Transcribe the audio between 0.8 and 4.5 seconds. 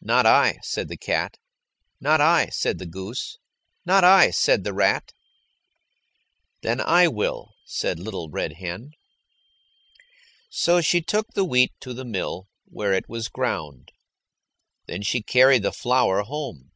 the cat. "Not I," said the goose. "Not I,"